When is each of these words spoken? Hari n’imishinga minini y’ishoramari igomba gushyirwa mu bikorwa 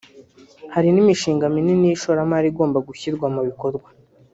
Hari 0.73 0.89
n’imishinga 0.91 1.45
minini 1.55 1.85
y’ishoramari 1.89 2.47
igomba 2.51 2.77
gushyirwa 2.87 3.25
mu 3.35 3.41
bikorwa 3.47 3.89